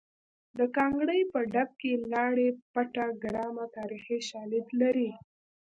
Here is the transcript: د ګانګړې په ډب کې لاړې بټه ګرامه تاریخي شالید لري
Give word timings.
د 0.57 0.59
ګانګړې 0.75 1.19
په 1.31 1.39
ډب 1.53 1.69
کې 1.81 1.91
لاړې 2.13 2.47
بټه 2.73 3.07
ګرامه 3.23 3.65
تاریخي 3.77 4.19
شالید 4.29 4.67
لري 4.81 5.09